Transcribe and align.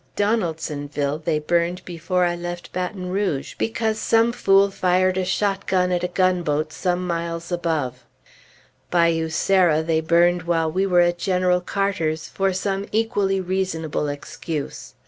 Donaldsonville 0.15 1.19
they 1.19 1.37
burned 1.37 1.85
before 1.85 2.25
I 2.25 2.35
left 2.35 2.73
Baton 2.73 3.09
Rouge, 3.11 3.53
because 3.59 3.99
some 3.99 4.31
fool 4.31 4.71
fired 4.71 5.15
a 5.15 5.23
shotgun 5.23 5.91
at 5.91 6.03
a 6.03 6.07
gunboat 6.07 6.73
some 6.73 7.05
miles 7.05 7.51
above; 7.51 8.03
Bayou 8.89 9.29
Sara 9.29 9.83
they 9.83 10.01
burned 10.01 10.41
while 10.41 10.71
we 10.71 10.87
were 10.87 11.01
at 11.01 11.19
General 11.19 11.61
Carter's, 11.61 12.27
for 12.29 12.51
some 12.51 12.87
equally 12.91 13.39
reasonable 13.39 14.07
excuse. 14.07 14.95